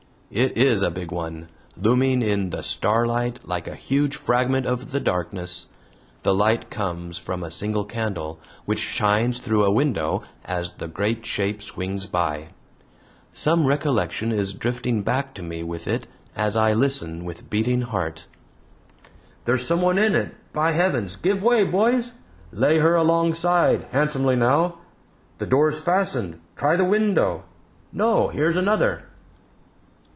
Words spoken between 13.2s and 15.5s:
Some recollection is drifting back to